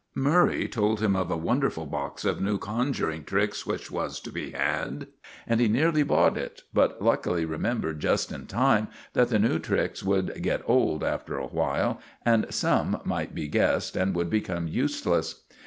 [0.15, 4.49] Murray told him of a wonderful box of new conjuring tricks which was to be
[4.49, 5.05] had,
[5.45, 10.01] and he nearly bought it, but luckily remembered just in time that the new tricks
[10.01, 15.43] would get old after a while, and some might be guessed and would become useless.